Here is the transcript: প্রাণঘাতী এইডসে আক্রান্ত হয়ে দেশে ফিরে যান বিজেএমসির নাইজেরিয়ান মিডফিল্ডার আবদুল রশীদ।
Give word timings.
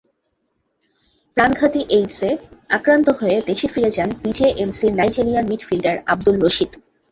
প্রাণঘাতী 1.37 1.81
এইডসে 1.89 2.29
আক্রান্ত 2.69 3.07
হয়ে 3.19 3.37
দেশে 3.49 3.67
ফিরে 3.73 3.89
যান 3.91 4.09
বিজেএমসির 4.23 4.93
নাইজেরিয়ান 4.95 5.45
মিডফিল্ডার 5.51 5.95
আবদুল 6.07 6.37
রশীদ। 6.41 6.71